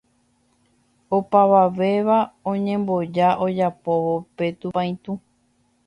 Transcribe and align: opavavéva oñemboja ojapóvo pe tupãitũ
opavavéva 1.17 2.17
oñemboja 2.51 3.27
ojapóvo 3.45 4.15
pe 4.35 4.45
tupãitũ 4.59 5.11